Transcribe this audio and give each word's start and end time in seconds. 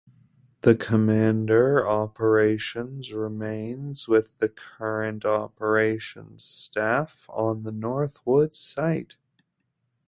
The 0.61 0.73
Commander 0.73 1.87
Operations 1.87 3.13
remains 3.13 4.07
with 4.07 4.35
the 4.39 4.49
current 4.49 5.25
operations 5.25 6.43
staff 6.43 7.27
on 7.29 7.61
the 7.61 7.71
Northwood 7.71 8.51
site. 8.55 9.17